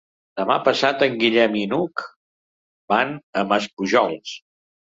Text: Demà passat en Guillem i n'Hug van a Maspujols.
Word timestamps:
Demà 0.39 0.53
passat 0.67 1.03
en 1.07 1.17
Guillem 1.23 1.59
i 1.59 1.61
n'Hug 1.75 2.05
van 2.95 3.15
a 3.43 3.47
Maspujols. 3.53 4.37